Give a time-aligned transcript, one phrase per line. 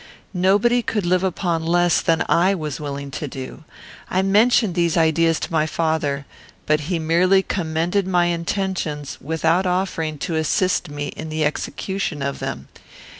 [0.33, 3.65] Nobody could live upon less than I was willing to do.
[4.09, 6.25] I mentioned these ideas to my father;
[6.65, 12.39] but he merely commended my intentions without offering to assist me in the execution of
[12.39, 12.67] them.